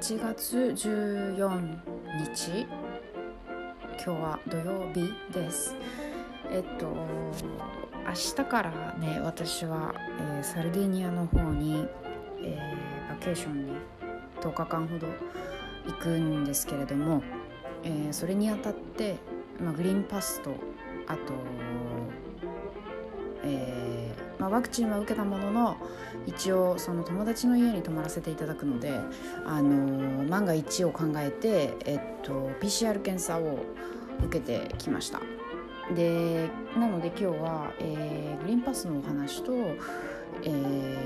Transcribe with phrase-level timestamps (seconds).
[0.00, 1.36] 8月14
[2.16, 2.66] 日。
[4.02, 5.76] 今日は土曜日です。
[6.50, 6.86] えっと
[8.06, 9.94] 明日からね私は、
[10.38, 11.86] えー、サルディニアの方に、
[12.42, 13.72] えー、バケーションに
[14.40, 15.06] 10日間ほど
[15.86, 17.22] 行くんですけれども、
[17.84, 19.18] えー、それにあたって、
[19.62, 20.54] まあ、グリーンパスと
[21.08, 21.20] あと、
[23.44, 23.79] えー、
[24.50, 25.76] ワクチンは受けたものの
[26.26, 28.98] 一応その友達の家に泊まらせていただくので、
[29.46, 33.60] あの、万が一を考えて、えっと、PCR 検査を
[34.24, 35.20] 受けてきました。
[35.94, 39.52] でなので今日は、えー、グリーンパスのお話と、
[40.44, 40.96] えー、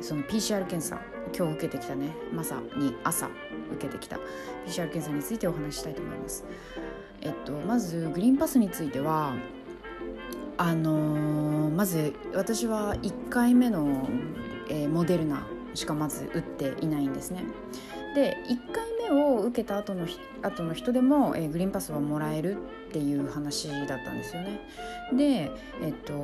[0.00, 0.98] その PCR 検査
[1.36, 3.28] 今日受けてきたねまさに朝
[3.72, 4.18] 受けてきた
[4.66, 6.44] PCR 検査についてお話ししたいと思います。
[7.20, 9.34] えっとまずグリーンパスについては
[10.62, 14.08] あのー、まず私は1回目の、
[14.70, 17.42] えー、モデルナしかまず打っていないんですね。
[18.14, 20.06] で1回目を受けた後の
[20.40, 22.58] 後の人でも、えー、グリーンパスはもらえる
[22.90, 24.60] っていう話だったんですよね。
[25.12, 25.50] で、
[25.82, 26.14] えっと、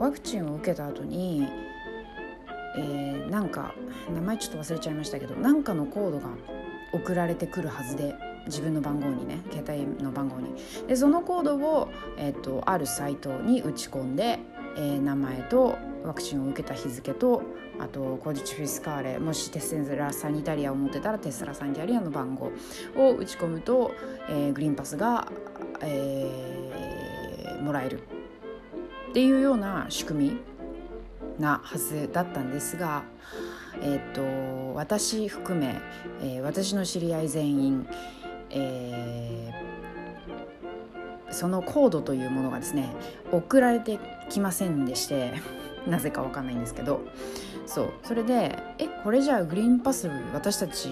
[0.00, 1.46] ワクチンを受けた後に、
[2.76, 3.72] えー、なんか
[4.12, 6.30] 名前ちょっと忘れちゃいましたけどなんかのコードが
[6.92, 10.54] 送られてくるはずで自分の番号にね携帯の番号に。
[10.86, 14.38] でそのコードを、えーと、あるサイトに打ち込んで、
[14.76, 17.42] えー、名前とワクチンを受けた日付と
[17.78, 22.52] あとコーディチフィスカーレもしテスラサニタリアを持ってたらテスラサニタリアの番号
[22.96, 23.92] を打ち込むと、
[24.28, 25.30] えー、グリーンパスが、
[25.82, 28.00] えー、もらえる
[29.10, 30.38] っていうような仕組み
[31.38, 33.02] なはずだったんですが、
[33.82, 35.80] えーと、私含め、
[36.22, 37.88] えー、私の知り合い全員、
[38.56, 42.88] えー、そのコードというものがですね
[43.32, 43.98] 送られて
[44.30, 45.34] きませんでして
[45.86, 47.00] なぜかわかんないんですけど。
[47.66, 50.88] そうそれでえこれじゃあグリーンパス私たち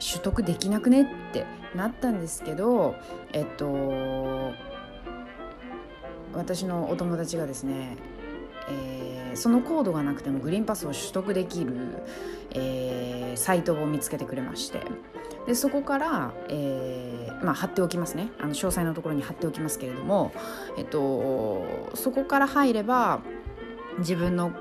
[0.00, 2.96] 取得できなくねってなったんですけど
[3.32, 4.52] えっと
[6.34, 7.96] 私のお友達がですね
[8.68, 11.74] えー、そのコードがなくてもグリーンパスを取得できる、
[12.52, 14.82] えー、サイトを見つけてくれまして。
[15.46, 18.30] でそこから、えーまあ、貼っておきますね。
[18.40, 20.32] あの詳細のところに貼っておきますけれども、
[20.78, 23.20] えっと、そこから入れば
[23.98, 24.52] 自分の、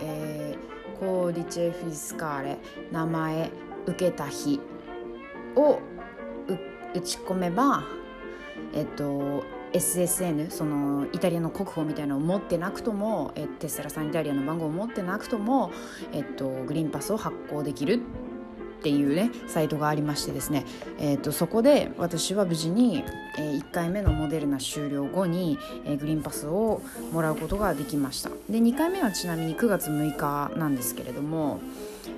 [0.00, 2.58] えー、コーディチェ・フィスカーレ
[2.90, 3.50] 名前
[3.86, 4.60] 受けた日
[5.56, 5.78] を
[6.94, 7.84] 打ち込めば
[8.74, 15.70] えっと SSN そのイタリアの国保みたいなのを持ってなくとも、えテスラサンイタリアの番号を持ってなくとも、
[16.12, 18.02] えっと、グリーンパスを発行できる
[18.82, 20.64] っていうねサイトがありましてですね、
[20.98, 23.04] えーと、そこで私は無事に、
[23.38, 26.82] えー、1回目のモデルナ終了後に、えー、グリーンパスを
[27.12, 28.30] もらうことができました。
[28.50, 31.60] で2回目はちなみに9月6日なんですけれども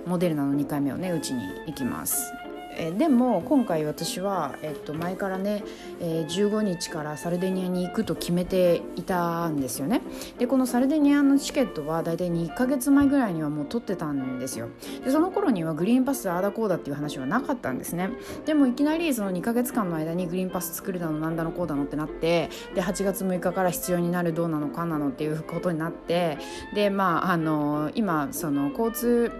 [0.06, 2.32] モデルナの2回目をねうちに行きます。
[2.76, 5.62] えでも今回私は、えっと、前からね、
[6.00, 10.02] えー、15日からサルデニアに行くと決めていたんですよね。
[10.38, 14.68] でこのサルデニアのチケットは大体2ヶ月前ぐらいにはもう取ってたんですよ。
[15.04, 18.10] でその頃にはグリーンパスああだこうだっていう話はなかったんですね。
[18.46, 26.38] でもいきなりその2ヶ月間の間にグリーンパス作るだのなんだのこうだのってなってで8月6日から必要になるどうなのかなのっていうことになって
[26.74, 29.32] でまああの今その交通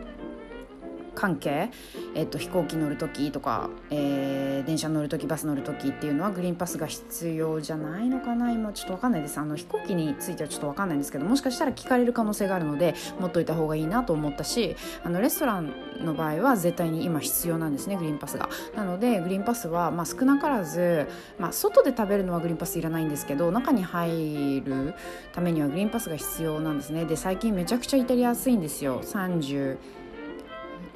[1.15, 1.71] 関係、
[2.15, 8.53] えっと、飛行機乗る時とか、えー、電車乗る時バス乗る時っていうのはグリーンパスが必要じゃないのかな？
[8.53, 9.39] 今ちょっと分かんないです。
[9.39, 15.73] あの飛行機についてはちょっと分かんないんですけどもしかしたら聞かれる可能性があるので持っといた方がいいなと思ったしあのレストラン
[16.05, 18.49] の場合は絶対に今必要なんですねグリーンパスが。
[18.77, 21.07] なのでグリーンパスは、まあ、少なからず、
[21.39, 24.95] まあ、外で食べるのはグリーンパスいらないんですけど中に入る
[25.33, 27.05] ためにはグリーンパスが必要なんですね。
[27.05, 29.03] で最近めちゃくちゃイタリア暑いんですよ。
[29.03, 29.79] 30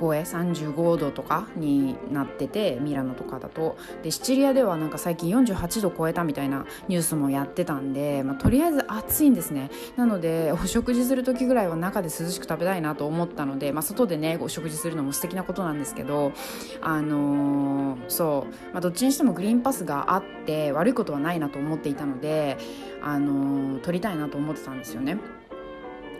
[0.01, 3.77] 超え35度とかになっててミラノとかだと。
[4.03, 9.71] でシチリアではなんか最近48度超えたみたいなニュースもやってたんで、まあ、とりあえず暑いんですね。
[9.97, 16.33] なのでお食事する時ぐらいは中で涼しく食べたいなと思ったので、まあ、外でねお食事するのも素敵なことなんですけど
[16.81, 22.59] あのー、そう、まあ、どっちにしてもグリーンパスがあって悪いことはないなと思っていたので
[23.03, 25.19] あのー、取りたいなと思ってたんですよね。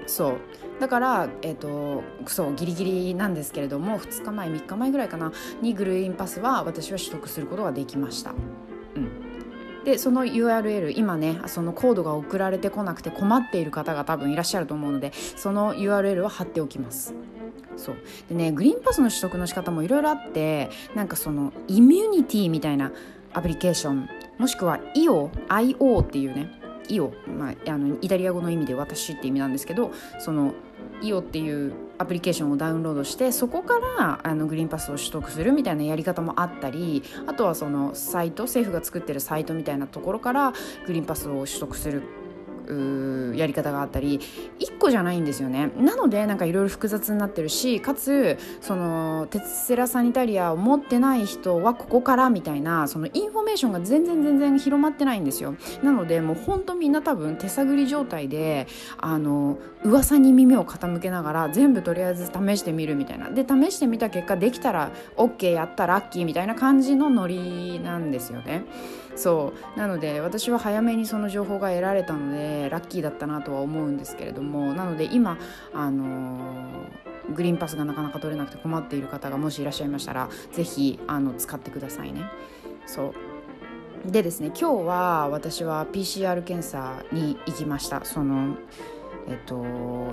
[0.09, 0.39] そう。
[0.81, 8.33] だから、えーと、そうギリギリなんですけれども2日前3日前ぐらいかなにグルーインパスは私は取得することができました。
[8.97, 9.85] うん。
[9.85, 17.15] でその URL 今ねそのコードが送られてこなくて困っている方が多分いらっしゃると思うのでその URL は貼っておきます。
[17.77, 17.97] そう。
[18.29, 22.93] でねグリーンパスの取得の仕方もいろいろあってなんかそのイミュニティみたいな
[23.35, 24.09] アプリケーション
[24.39, 26.59] もしくは IO, IO っていうね
[26.89, 30.55] イオ、まあ、あのイタリア語の意味で私って意味なんですけどその
[31.03, 40.53] イオっていうアプリケーションをダウンロードしてそこからあのグリーンパスを取得するみたいなやり方もあったりあとはそのサイト政府が作ってるサイトみたいなところから
[40.87, 42.03] グリーンパスを取得する
[43.37, 44.21] やり方があったり
[44.61, 45.71] 1個じゃないんですよね。
[45.77, 55.55] なのでなんかいろいろ複雑になってるしかつその tessera sanitaria を持ってない人はここからみたいなそのインフォメーションが全然全然広まってないんですよ。
[55.83, 58.67] なのでもうほんとみんな多分手探り状態で
[58.99, 63.31] あの噂に耳を傾けながら全部とりあえず試してみるみたいな。
[63.31, 68.65] で試してみた結果できたら OK やったラッキーみたいな感じのノリなんですよね。
[69.19, 69.79] そう。
[69.79, 75.39] なので私は早めにその情報が得られたのでラッキーだったなとは思うんですけれどもなので今
[75.75, 82.31] あのー、グリーンパスがなかなか取れなくて困っている方がもしいらっしゃいましたら是非あの使ってくださいね。
[82.87, 83.13] そ
[84.07, 84.11] う。
[84.11, 88.05] でですね今日は私は PCR 検査に行きました。
[88.05, 88.57] その
[89.31, 89.63] えっと、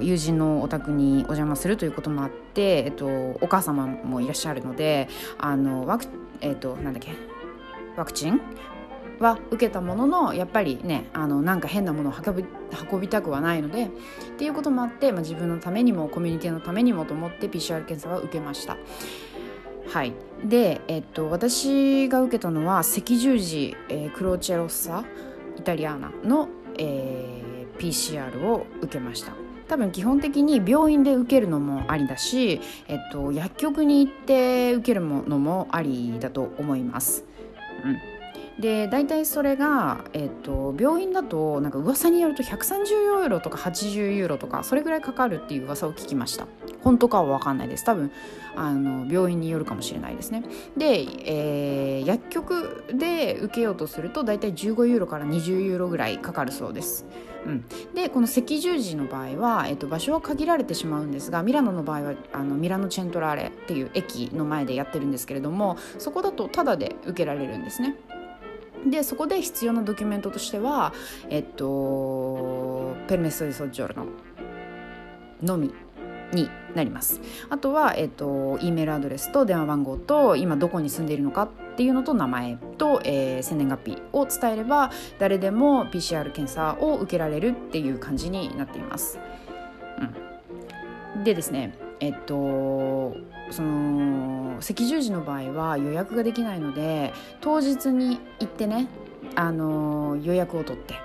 [0.01, 5.07] 友人のお宅にお邪魔するということもあって、えっと、お母様もいらっしゃるので
[5.37, 6.05] あのワク、
[6.41, 7.13] えっと、なんだっけ
[7.95, 8.41] ワクチン
[9.19, 12.45] は受けたもののやっぱりねあのなんか変なものを運び
[12.91, 13.89] 運びたくはないのでっ
[14.37, 18.77] ていうこともあって、まあ、自分のためにもコミュニティのためにもと思って PCR 検査は受けました。
[19.87, 20.13] はい
[20.43, 25.05] で、えっと、私が受けたのは赤十字、えー、クローチェロッサ
[25.57, 29.33] イタリアーナの、えー、PCR を受けました
[29.67, 37.23] 多分基本的に病院で受けるのもありだし、えっと、薬局に行って受けるのもありだと思います。
[37.83, 38.14] うん
[38.59, 46.47] で大体それが、えーと、病院だとなんか噂によると130ユーロとか80ユーロとかそれぐらいかかるっていう噂を聞きました。
[46.81, 47.83] 本当かは分かんないです。
[47.83, 48.11] 多分
[48.55, 50.43] あの病院によるかもしれないですね。
[50.77, 57.05] で、えー、薬局で受けようとすると大体15ユーロから20ユーロぐらいかかるそうです。
[57.45, 67.95] うん、でこの赤十字の場合は、えっと、場所は限られてしまうんですがミラノの場合はあのミラノ・チェントラーレっていう駅の前でやってるんですけれどもそこだとタダで受けられるんですね。
[68.85, 70.93] でそこで必要なドキュメントとしては
[71.29, 74.05] えっとペルメッソ・デ・ソジョルノ
[75.41, 75.73] のみ
[76.33, 89.19] になりますあとは、えっと、E メールアドレスと電話番号と今どこに住んでいるのかっていうのと名前と、えー、生年月日を伝えれば誰でも PCR 検査を受けられるっていう感じになっています。
[91.15, 93.15] うん、でですねえっと
[93.51, 98.87] その赤十字の場合は予約ができないので当日に行ってね
[99.35, 100.95] あの予約を取って。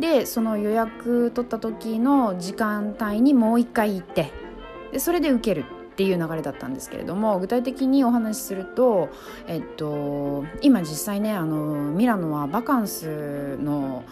[0.00, 4.30] でその予約取った時の時間帯にもう一回行って。
[4.92, 9.08] でそれで受けるっていう流れだったんですけれども具体的にお話しすると、
[9.48, 11.56] えっと、今実際ねあの
[11.90, 14.04] ミラノはバカンスの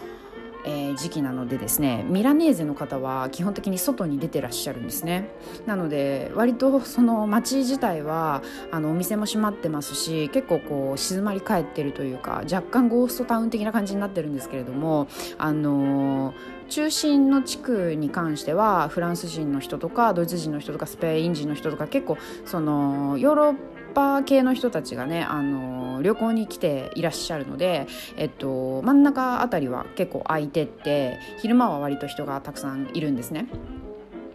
[0.65, 5.29] えー、時期なのでですねミラネーゼの方は基本的に外に出てらっしゃるんですね。
[5.67, 15.09] なので割とその街自体はあのお店も閉まってますし結構こう静まり返ってるというか若干ゴーストタウン的な感じになってるんですけれども
[15.39, 16.35] あのー
[16.69, 23.57] 中心の地区に関してはフランス人の人とかドイツ人の人とかスペイン人の人とか結構そのヨーロッ
[23.95, 27.87] パー系の人たちがねあの旅行に来ていらっしゃるので、
[28.17, 33.47] えっと、真ん中あたりは結構空いてって昼間は割と人がたくさんいるんですね。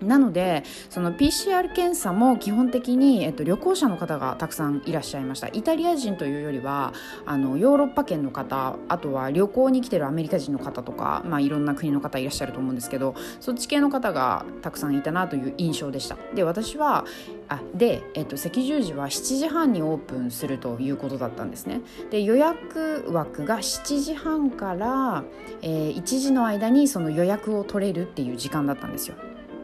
[0.02, 5.48] なのでその PCR 検査も基本的に、えっと、旅行者の方がたくさんいらっしゃいました。
[5.48, 6.94] イタリア人というよりは
[7.26, 16.18] あのヨーロッパ圏の方あとは旅行に来てるアメリカ人の方とか、まあ、いろんな国の方いらっしゃると思うんですけどそっち系の方がたくさんいたなという印象でした。
[16.34, 17.06] で私は
[17.50, 21.82] あで、えっと、赤十字は7時半にオープンするということだったんですね。
[22.12, 25.24] で予約枠が7時半から、
[25.62, 29.16] えー、1時の間にその予約を取れるっていう時間だったんですよ。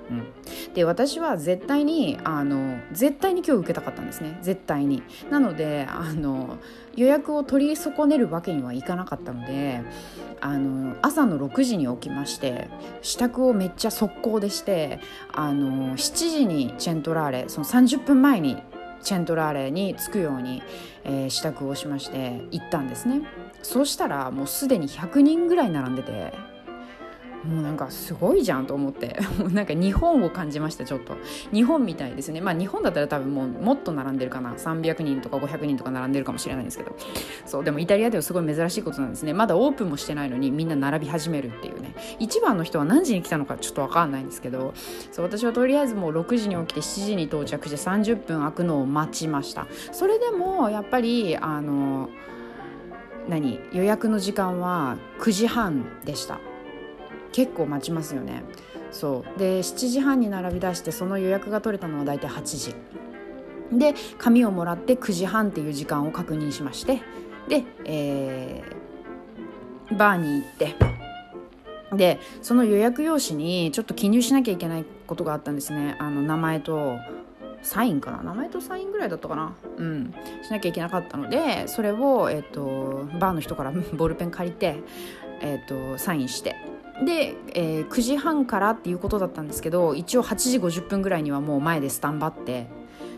[0.09, 4.37] うん、で私は絶対にあの絶対に今日受けたかったんですね。
[4.41, 5.03] 絶対に。
[5.29, 6.57] なのであの
[6.95, 9.81] 予約を取り損ねるわけにはいかなかったので
[10.41, 12.69] あの朝の6時に起きまして
[13.01, 14.99] 支度をめっちゃ速攻でして
[15.33, 18.57] あの7時にチェントラーレその30分前に
[19.01, 20.63] チェントラーレに着くように、
[21.03, 23.21] えー、支度をしまして行ったんですね。
[23.61, 26.54] そうしたらもうすでに100人ぐらい並んでて。
[27.45, 29.19] もうなんかすごいじゃんと思って。
[29.37, 31.15] もうなんか日本を感じましたちょっと。
[31.53, 32.41] 日本みたいですね。
[32.41, 34.53] まあ日本だったら多分もうもっと並んでるかな。
[34.53, 36.95] 300人とか500人とか並んでるかもしれないんですけど。
[37.45, 39.33] そうでもイタリアではすごい珍しいことなんですね。
[39.33, 41.95] まだオープンもしてないのにみんな並び始めるっていうね。
[42.19, 44.73] 一番の人は何時に来たのかちょっと分かんないんですけど。
[45.11, 49.67] そう私はとりあえずもう6時に起きて7時に到着して30分空くのを待ちました。
[49.91, 52.09] それでもやっぱりあの
[53.27, 53.59] 何？
[53.73, 56.39] 予約の時間は9時半でした。
[57.35, 58.43] 結構待ちますよね。
[58.91, 59.39] そう。
[59.39, 62.75] で7時半に並び出してその予約が取れたのは大体8時。
[63.77, 67.01] で紙をもらって9時半っていう時間を確認しまして。
[67.49, 70.75] で、えー、バーに行って。
[71.93, 75.97] でその予約用紙にちょっと記入しなきゃいけないことがあったんですね。
[75.99, 76.95] あの名前と
[77.63, 78.23] サインかな。
[78.23, 79.53] 名前とサインぐらいだったかな。
[79.75, 80.13] うん。
[80.41, 84.77] しなきゃいけなかったのでそれを、えーと、バーの人から ボールペン借りて、
[85.41, 86.74] えーと、サインして。
[87.03, 92.67] で、えー、9時半からっていうことだったんですけど一応8時50分ぐらいにはもう前でスタンバって。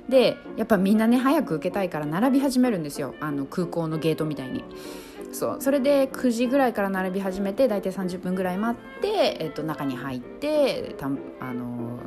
[0.10, 3.14] でやっぱみんなね早く受けたいから並び始めるんですよ。
[3.20, 4.64] あの空港のゲートみたいに。
[5.34, 5.58] そう。
[5.60, 12.00] それで9時ぐらいから並び始めて大体30分ぐらい待って、えっと、中に入ってたあの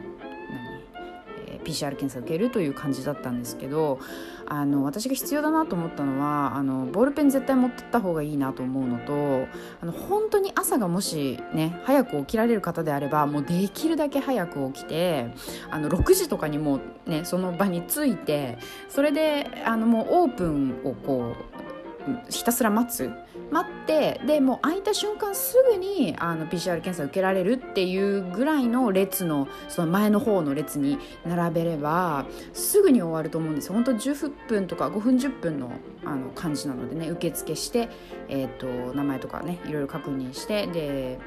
[1.61, 3.99] PCR 検査受けるという感じだったんですけど
[4.47, 9.47] あの私が必要だなと思ったのはあのボールペン絶対持ってった方がいいなと思うのと
[9.81, 15.33] あの本当に朝がもしね早く起きられる方であればもうできるだけ早く起きて
[15.71, 23.11] あの6時とかにもねその場に着いてそれであのもうオープンをこうひたすら待つ。
[23.51, 35.73] 待ってでもう空いた瞬間すぐにあの PCR 検査受けられるっていうぐらいの列のその前の方の列に並べればすぐに終わると思うんです本当10分とか5分10分の
[36.05, 37.89] あの感じなのでね受付して、
[38.29, 41.19] えーと、名前とかねいろいろ確認してで、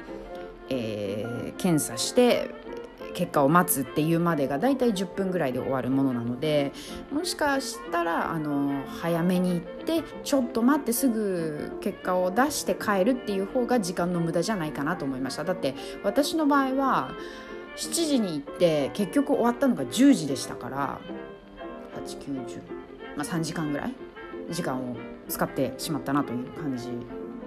[0.68, 2.50] えー、検査して
[3.14, 6.72] 結果を待つっていうまでがだいたい10分ぐらいで終わるものなので
[7.12, 15.44] もしかしたらあの早めに行ってちょっと待ってすぐ結果を出して帰るっていう方が時間の無駄じゃないかなと思いました。
[15.44, 17.12] だって私の場合は
[17.76, 20.98] 7時に行って結局終わったのが10時でしたから
[22.06, 22.60] 890、
[23.16, 23.94] まあ、3時間ぐらい
[24.50, 24.96] 時間を
[25.28, 26.88] 使ってしまったなという感じ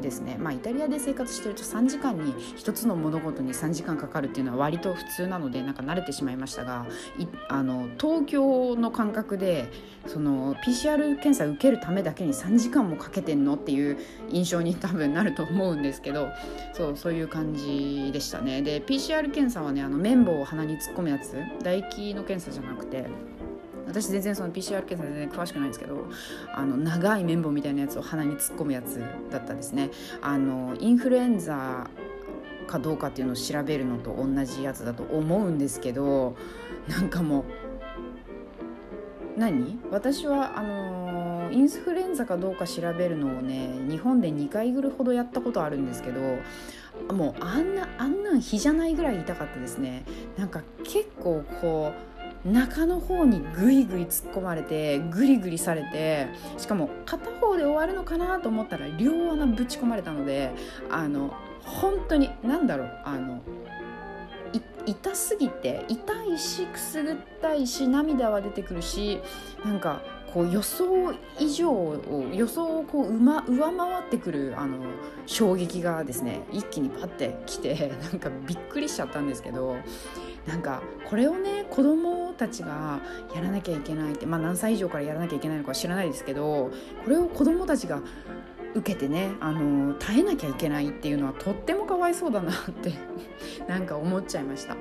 [0.02, 0.38] ですね。
[0.40, 6.86] まあイタリアで生活してると3時間に1つの物事に3時間かかるっていうのは割と普通なのでなんか慣れてしまいましたが
[7.50, 9.72] あの東京の感覚で
[10.06, 13.98] その PCR 検査受けるためだけに3時間もかけてんのっていう
[14.30, 16.30] 印象に多分なると思うんですけど
[16.74, 18.62] そうそういう感じでしたね。
[18.62, 23.06] で PCR 検査はねあの綿棒を鼻に突っ込むやつ唾液の検査じゃなくて
[23.88, 26.08] 私全然その PCR 検査全然詳しくないんですけど
[26.54, 29.02] あの長い綿棒みたいなやつを鼻に突っ込むやつ
[29.32, 29.90] だったんですね。
[30.22, 31.90] あのインフルエンザ
[32.68, 36.36] かどうかっていうのを調べるのと同じやつだと思うんですけど
[36.88, 39.80] なんかもう何？
[39.92, 46.20] 私はあのインフルエンザかどうか調べるのをね日本で2回ぐらいほどやったことあるんですけど
[47.14, 50.04] もうあんなあんなん日じゃないぐらい痛かったですね。
[50.38, 52.17] なんか結構こう
[52.52, 56.28] 中の方にグイグイ突っ込まれてぐりぐりされて
[56.58, 60.52] しかも片方で終わるのかなと思ったら両穴ぶち込まれたので
[60.90, 63.42] あの本当に何だろうあの
[64.86, 69.20] 痛すぎて痛いしくすぐったいし涙は出てくるし
[69.66, 70.02] なんか
[70.34, 74.78] こう予想以上を予想をこう上回ってくるあの
[75.26, 79.78] 衝撃がですね一気にパッてきて なんかびっくりしちゃったんですけど
[80.46, 83.00] なんかこれをね子供たちが
[83.34, 86.72] やらなきゃいけないってまあ何歳以上からやらなきゃいけないのかは知らないですけど
[87.04, 88.02] これを子供たちが
[88.76, 92.94] 受けてねあの耐えなきゃいけないっていうのはとってもかわいそうだなって
[93.68, 94.76] なんか思っちゃいました。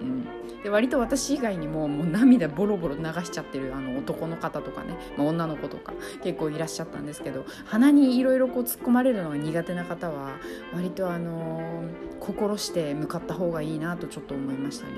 [0.00, 5.92] うん、で割と私以外にももう涙ボロボロ流しちゃってるあの男の方とかね、まあ、女の子とか
[6.22, 10.36] 結構いらっしゃったんですけど鼻にいろいろ突っ込まれるのが苦手な方は
[10.74, 11.84] 割とあの
[12.18, 14.92] 心して向かった方がいいなとちょっと思いましたね。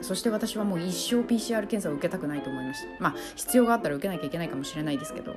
[0.00, 2.88] そして私はもう一生 PCR 検査を受けたくないと思いました。
[2.98, 5.36] まあ必要があったら受けなきゃいけないかもしれないですけど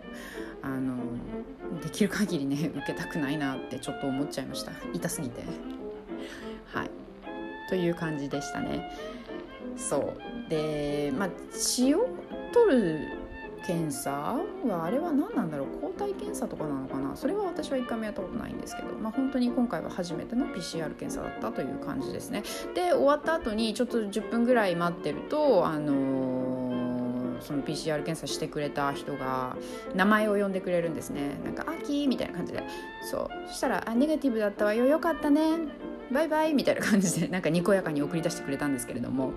[0.63, 0.97] あの
[1.81, 4.71] できる限りね受けたくないなってちょっと思っちゃいました。
[4.93, 5.43] 痛すぎて。
[6.73, 7.04] はい。
[7.69, 8.91] という感じでしたね。
[9.77, 10.13] そ
[10.47, 10.49] う。
[10.49, 12.07] でまあ血を
[12.53, 12.99] 取る
[13.65, 15.67] 検査はあれは何なんだろう？
[15.81, 17.15] 抗体検査とかなのかな？
[17.15, 22.43] それは私は1回もやったことないんですけど、まあ、本当に今回は初めての PCR 検査だったという感じですね。
[22.75, 29.57] で終わった後にちょっと10分ぐらい待ってるとあのー、その PCR 検査してくれた人が
[29.95, 31.31] 名前を呼んでくれるんですね。
[31.43, 32.63] なんか「あき」みたいな感じで。
[33.09, 33.29] そう。
[33.47, 34.85] そしたら「あネガティブだったわよ。
[34.85, 35.41] よかったね」
[36.11, 39.33] バイバイみたいな感じでなんかにこやかに送り出してくれたんですけれども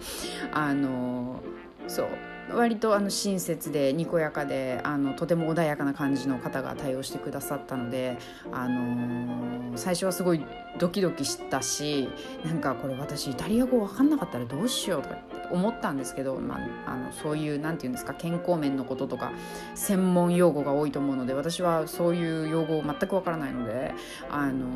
[0.53, 1.43] あの、
[1.87, 2.09] そう。
[2.53, 8.19] 割とあの親切でにこやかであのとても穏やかな感じの方が対応してくださったので、
[8.53, 10.45] あのー、最初はすごい
[10.79, 12.09] ドキドキしたし
[12.45, 15.19] なんかこれ私イタリア語分かんなかったらどうしようとか
[15.51, 19.33] 思ったんですけど、まあ、あのそういう何て言うんですか健康面のこととか
[19.75, 23.95] 専門用語が多いと思うので私はそういう用語全くわからないので
[24.31, 24.67] あの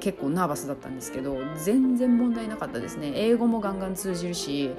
[0.00, 3.12] 結構ナーバスだったんですけど全然問題なかったですね。
[3.14, 4.70] 英語もガンガン通じるし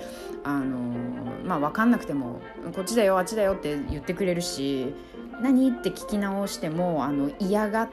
[0.44, 0.78] あの、
[1.44, 2.23] まあ、分かんなくても
[2.74, 4.94] こっちだよあっちだよって言ってくれるし
[5.42, 7.90] 何って聞き直してもあの嫌が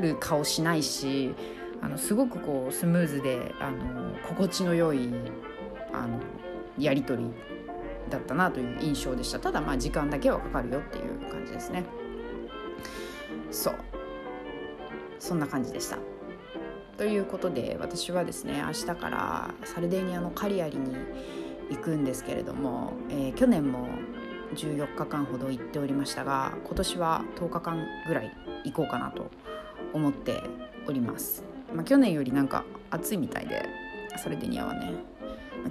[0.00, 1.34] る顔しないし
[1.82, 5.10] あのすごくこうスムーズであの心地の良い
[5.92, 6.20] あの
[6.78, 7.30] やり取り
[8.08, 9.38] だったなという印象でした。
[9.38, 11.84] ただまあ時間だけはかかるよっていう感じですね。
[13.50, 13.74] そう。
[15.18, 15.98] そんな感じでした。
[16.96, 20.94] ということで私はですね明日からサルデーニアのカリアリに
[21.70, 23.88] 行くんですけれども、えー、去年も
[24.54, 28.32] 14日間ほど行っておりましたが今年は10日間ぐらい
[28.64, 29.30] 行こうかなと
[29.92, 30.42] 思って
[30.86, 33.64] おります、まあ、去年よりなんか暑いみたいで
[34.16, 34.94] サルデニアはね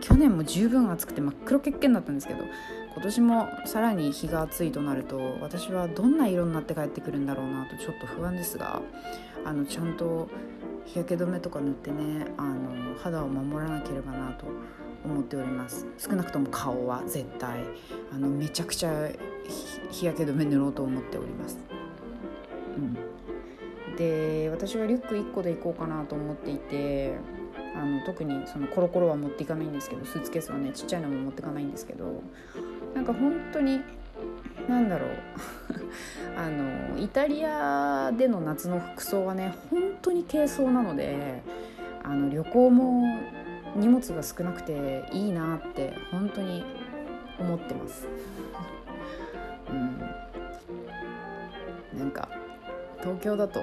[0.02, 2.44] 去年も十分暑くて真っ黒けっけんだったんですけど
[2.94, 8.82] 今年もさらに日が暑いとなると私はどんな色になって帰ってくるんだろうなとちょっと不安ですが
[9.46, 10.30] あのちゃんと
[10.86, 14.46] 日焼け止めとか塗ってねあの肌を守らなければなと
[15.04, 15.86] 思っております。
[15.98, 17.60] 少なくとも顔は絶対
[18.14, 19.10] あのめちゃくちゃ
[19.92, 21.58] 日焼け止め塗ろうと思っております、
[22.78, 27.16] うん、で私はリュック1個で行こうかなと思っていて
[27.76, 32.22] あの特にそのコロコロは持っていかないんですけどスーツケースはねちっちゃいのも持っていかないんですけど
[32.94, 33.82] なんか本当に
[34.68, 35.10] なんだろう。
[36.38, 41.42] あのイタリアでの夏の服装はね本当に軽装なので
[42.04, 43.04] あの旅行も
[43.76, 46.64] 荷物が少なくていいなって本当に
[47.40, 48.08] 思ってます。
[49.70, 50.00] うん、
[52.00, 52.30] なんか
[53.02, 53.62] 東京だと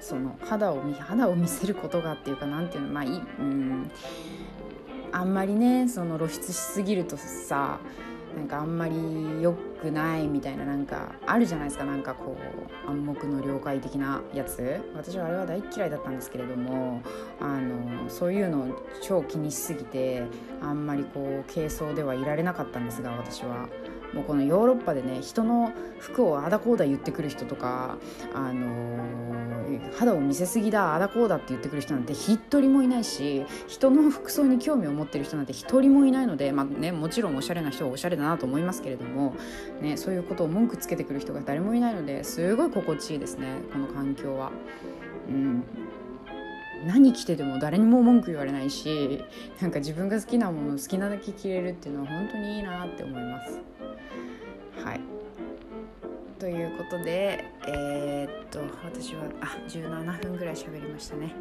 [0.00, 3.90] その肌を肌を見せることがっていうかなんていうのまあい、うん、
[5.12, 7.78] あんまりねその露出しすぎるとさ
[8.36, 8.96] なんかあんまり
[9.40, 12.36] 良くないみたいななんかあるじゃないですかなんかこ
[12.86, 17.00] う暗黙の了解的なやつ私はあれは大嫌いだったんですけれども
[17.40, 20.24] あのそういうのを超気にしすぎて
[20.60, 23.68] あんまりこう軽装ではいられなかったんですが私は。
[24.14, 27.98] もうこのヨーロッパでね人の服をあだこうだ言ってくる人とか、
[28.32, 39.34] あのー、肌を見せすぎだあだこうだって言ってくる人なんて一人もいないし人の服装に興味を持ってる人なんて一人もいないので、まあね、もちろんおしゃれな人はおしゃれだなと思いますけれども、
[39.80, 44.52] ね、そういうことを文句つけてくる人が誰もいないのですごい心地いいですねこの環境は。
[45.28, 45.64] うん
[46.84, 49.24] 何着てても誰にも文句言われないし
[49.60, 53.58] なんか自分が好きなもの好きなだけ着れるっていうのは本当にいいなって思います。
[54.84, 55.00] はい
[56.38, 61.34] ということでえー、っと私はあ17分ぐらい喋りましたね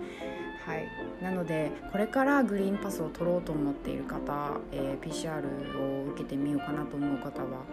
[0.65, 0.87] はい。
[1.21, 5.41] なのでこれからグリーンパスを取ろうと思っている方、えー、PCR
[5.77, 7.63] を受けてみようかなと思う方は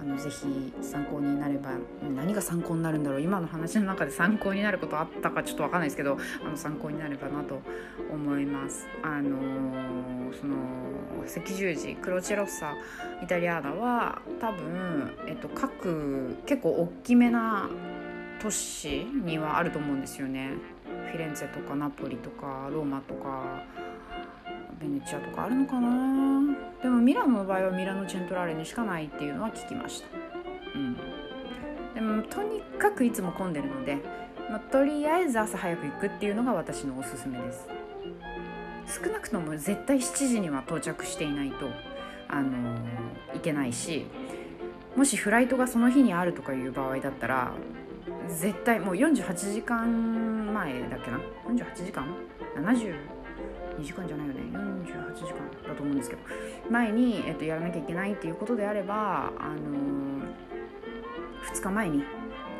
[0.00, 1.70] あのぜひ参考になれば
[2.14, 3.20] 何が参考になるんだろう。
[3.20, 7.60] 今の話の中で参考になることあったかちょっと分かんないですけどあの参考になればなと
[8.12, 8.86] 思います。
[9.02, 10.56] あのー、その
[11.24, 12.74] 赤十字クロチェロッサ
[13.22, 17.70] イタリアーナは多分、えっと、各結構大きめな
[18.42, 20.73] 都市にはあると思うんですよね。
[21.10, 23.62] フィレンツェとかナポリとかローマとか
[24.80, 26.56] ベネチアとかあるのかな？
[26.82, 30.08] でもミラノの場合はミラノチェントラーレにしかないっていうのは聞きました。
[30.74, 30.96] うん。
[31.94, 33.98] でもとにかくいつも混んでるので、
[34.50, 37.68] まあ、とりあえず朝早く行くっていうのが私のおすすめです。
[38.86, 41.68] 少なくとも絶対7時には到着していないと
[42.28, 44.06] あのー、いけないし
[44.96, 47.52] もしフライトがその日にあるとかいう場合だったら
[48.28, 52.06] 絶対もう48時間前だっけな？48時間
[52.56, 52.94] ？72
[53.82, 54.40] 時間じゃないよね。
[54.52, 56.22] 48時間だと思うんですけど。
[56.70, 62.04] 前に、えっと、やらなきゃいけないっていうことであれば、あのー、2日前に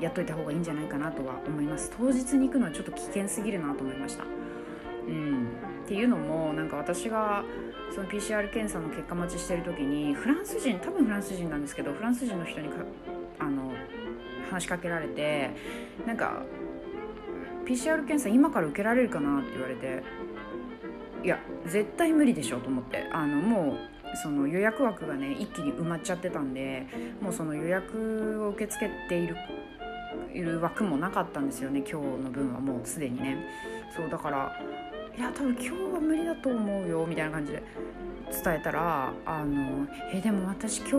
[0.00, 1.92] やっといた方がいいんじゃないかなとは思います。
[1.96, 4.24] 当日に行くのはちょっと危険すぎるなと思いました。
[5.06, 5.48] うん。
[5.84, 7.44] っていうのもなんか私が
[7.94, 12.76] その PCR 検査の結果待ちしてる時にフランス人多分フランス人なんですけどフランス人の人にか
[13.38, 13.70] あの
[14.50, 15.50] 話しかけられて
[16.06, 16.42] なんか
[17.64, 20.02] PCR 検査今から受けられるかなって言われて
[21.22, 23.08] いや絶対無理でしょと思って。
[23.12, 26.86] あのもうその予約枠がね一気に埋まっちゃってたんで
[27.20, 29.36] もうその予約を受け付けている
[30.32, 33.44] いる枠もなかったんですよね今日の分はもうすでにね。
[33.96, 34.60] そうだから
[35.16, 37.62] いや多分今日は無理だと思うよみたいな感じで
[38.44, 40.94] 伝えたら「あのえでも私今日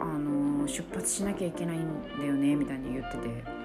[0.00, 3.62] あの出発しなきゃいけないんだよね」みたいに言ってて。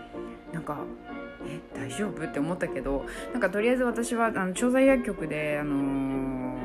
[0.54, 0.78] なんか
[1.45, 6.58] 「え大丈夫?」って思ったけどなんかとりあえず私はあの調剤薬局であの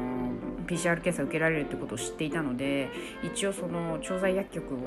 [0.66, 2.88] PCR 検査受けられるってことを知っていたので
[3.22, 4.78] 一応その調剤薬局を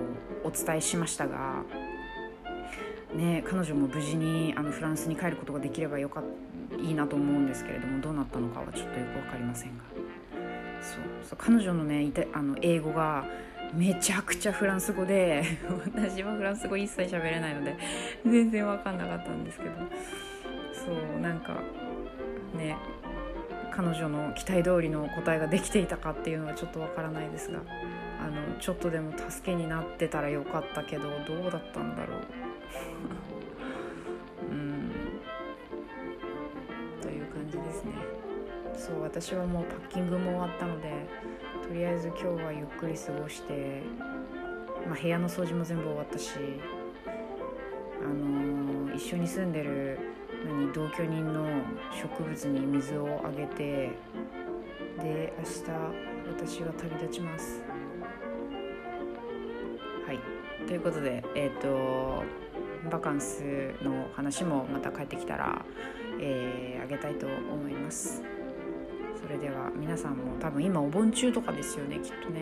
[0.43, 1.63] お伝えしましたが、
[3.13, 6.23] ね、彼女も無事にあのフランスに帰ることができればよか
[6.79, 9.83] いいなと思うんですけれどもどうなったのかはちょっとよく分かりませんが
[10.81, 13.25] そうそう彼女のねいてあの英語が
[13.75, 15.43] めちゃくちゃフランス語で
[15.93, 17.75] 私はフランス語一切喋れないので
[18.25, 19.71] 全然分かんなかったんですけど。
[20.85, 21.61] そうなんか
[22.55, 22.77] ね
[23.71, 27.59] 彼女の期待通りの答えができていたかっていうのはちょっとわからないですが
[28.21, 32.19] あのちょっとでも助けになってたらよかったけどどうだったんだろう。
[34.51, 34.91] うん。
[37.01, 37.93] という感じですね。
[38.75, 40.91] そう私はもうパッキングも終わったので
[41.67, 43.81] とりあえず今日はゆっくり過ごして、
[44.87, 46.29] まあ、部屋の掃除も全部終わったし
[48.01, 49.97] あのー、一緒に住んでる
[50.45, 51.43] 何同居人の
[51.91, 53.91] 植物に水をあげて
[54.99, 55.63] で明日
[56.27, 57.63] 私は旅立ちます。
[60.05, 60.19] はい。
[60.67, 62.23] ということでえっ、ー、と
[62.91, 65.65] バカンスの話もまた帰ってきたら、
[66.19, 68.21] えー、あげたいと思います。
[69.25, 72.41] それでは皆さんも多分今お盆中とかですよねきっとね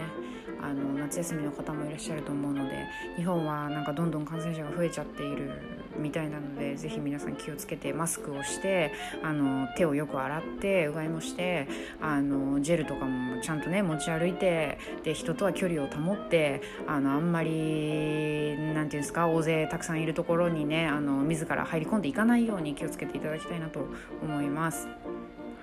[0.61, 5.51] あの夏休みの方もいらっしゃると思うので日本はなんかどんどん感染者が増えちゃっている
[5.97, 8.91] みたいなのでぜひ皆さん気をつけてマスクをして
[9.23, 11.67] あの手をよく洗ってうがいもして
[12.01, 23.87] あのジェルとかもちゃんとね持ち歩いてで人とは距離を保ってあのあんまり何て言うんですか大勢たくさんいるところにねあの自ら入り込んでいかないように気をつけていただきたいなと
[24.21, 24.87] 思います。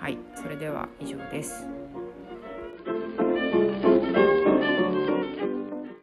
[0.01, 1.80] はいそれでは以上です。